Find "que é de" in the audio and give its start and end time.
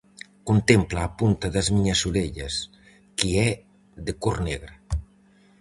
3.17-4.13